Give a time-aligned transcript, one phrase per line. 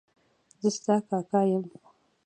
[0.61, 1.63] زه ستا کاکا یم.